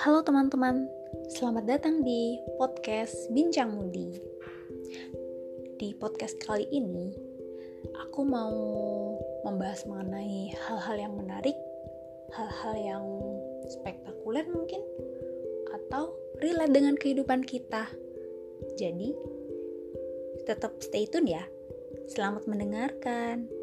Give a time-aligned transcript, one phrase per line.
[0.00, 0.88] Halo teman-teman,
[1.28, 4.16] selamat datang di podcast Bincang Mudi.
[5.76, 7.12] Di podcast kali ini,
[8.00, 8.56] aku mau
[9.44, 11.52] membahas mengenai hal-hal yang menarik,
[12.32, 13.04] hal-hal yang
[13.68, 14.80] spektakuler mungkin,
[15.68, 17.92] atau relate dengan kehidupan kita.
[18.80, 19.12] Jadi,
[20.48, 21.44] tetap stay tune ya.
[22.08, 23.59] Selamat mendengarkan.